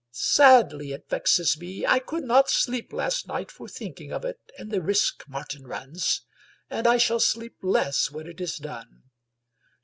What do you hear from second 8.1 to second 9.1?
it is done."